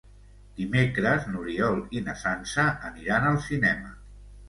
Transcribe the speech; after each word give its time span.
Dimecres 0.61 1.27
n'Oriol 1.35 1.79
i 1.99 2.03
na 2.09 2.19
Sança 2.25 2.69
aniran 2.93 3.33
al 3.33 3.43
cinema. 3.53 3.97